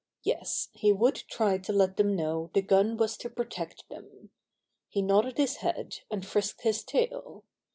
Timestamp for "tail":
6.83-7.43